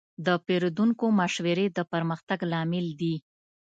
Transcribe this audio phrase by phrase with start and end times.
[0.25, 3.15] د پیرودونکو مشورې د پرمختګ لامل دي.